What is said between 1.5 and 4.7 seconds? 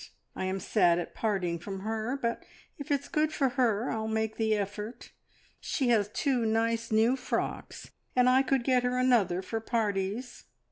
from her, but if it's for her good I'll make the